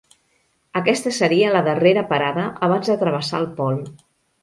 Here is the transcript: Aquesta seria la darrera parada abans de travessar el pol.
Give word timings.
Aquesta 0.81 1.13
seria 1.19 1.53
la 1.57 1.63
darrera 1.69 2.07
parada 2.15 2.49
abans 2.71 2.93
de 2.93 2.99
travessar 3.07 3.47
el 3.47 3.51
pol. 3.63 3.83